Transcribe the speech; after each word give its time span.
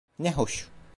Ne 0.19 0.31
hoş. 0.31 0.69